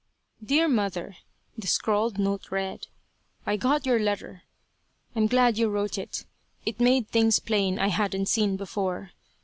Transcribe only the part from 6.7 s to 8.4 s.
made things plain I hadn't